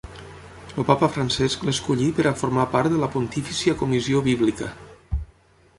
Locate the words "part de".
2.75-3.01